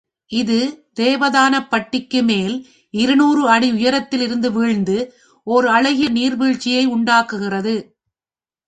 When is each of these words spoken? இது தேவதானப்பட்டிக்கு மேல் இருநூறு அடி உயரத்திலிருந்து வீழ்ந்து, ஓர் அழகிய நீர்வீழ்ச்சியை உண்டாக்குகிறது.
இது 0.31 0.57
தேவதானப்பட்டிக்கு 0.99 2.19
மேல் 2.23 2.55
இருநூறு 2.93 3.49
அடி 3.49 3.71
உயரத்திலிருந்து 3.71 4.51
வீழ்ந்து, 4.51 4.97
ஓர் 5.47 5.67
அழகிய 5.67 6.09
நீர்வீழ்ச்சியை 6.09 6.85
உண்டாக்குகிறது. 6.87 7.75